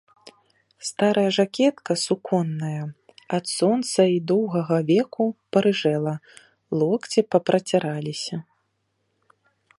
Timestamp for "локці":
6.83-7.19